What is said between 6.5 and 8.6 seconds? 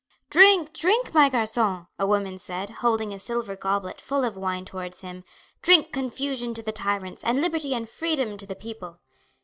to the tyrants and liberty and freedom to the